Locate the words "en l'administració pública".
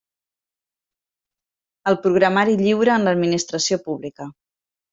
2.97-4.31